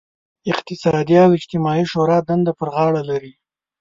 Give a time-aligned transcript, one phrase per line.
[0.51, 3.33] اقتصادي او اجتماعي شورا دنده پر غاړه لري.